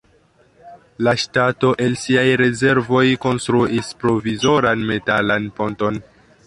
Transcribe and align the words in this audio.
La 1.07 1.13
ŝtato 1.23 1.69
el 1.85 1.93
siaj 2.05 2.25
rezervoj 2.43 3.05
konstruis 3.27 3.95
provizoran 4.05 4.89
metalan 4.93 5.49
ponton. 5.61 6.05